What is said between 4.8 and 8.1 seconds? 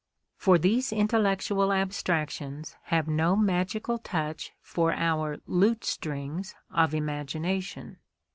our lute strings of imagination.